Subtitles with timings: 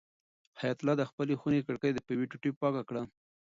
[0.59, 3.01] حیات الله د خپلې خونې کړکۍ په یوې ټوټې پاکه کړه.